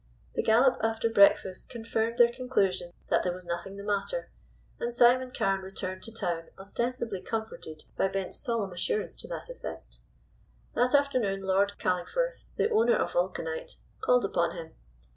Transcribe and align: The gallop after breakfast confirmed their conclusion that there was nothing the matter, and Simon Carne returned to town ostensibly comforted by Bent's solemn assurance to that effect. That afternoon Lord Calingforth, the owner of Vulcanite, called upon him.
The 0.33 0.41
gallop 0.41 0.79
after 0.81 1.11
breakfast 1.11 1.69
confirmed 1.69 2.17
their 2.17 2.31
conclusion 2.33 2.91
that 3.11 3.21
there 3.21 3.31
was 3.35 3.45
nothing 3.45 3.77
the 3.77 3.83
matter, 3.83 4.31
and 4.79 4.95
Simon 4.95 5.29
Carne 5.31 5.61
returned 5.61 6.01
to 6.01 6.11
town 6.11 6.47
ostensibly 6.57 7.21
comforted 7.21 7.83
by 7.95 8.07
Bent's 8.07 8.39
solemn 8.39 8.71
assurance 8.73 9.15
to 9.17 9.27
that 9.27 9.51
effect. 9.51 9.99
That 10.73 10.95
afternoon 10.95 11.43
Lord 11.43 11.73
Calingforth, 11.77 12.45
the 12.55 12.71
owner 12.71 12.95
of 12.95 13.11
Vulcanite, 13.13 13.73
called 14.01 14.25
upon 14.25 14.57
him. 14.57 14.73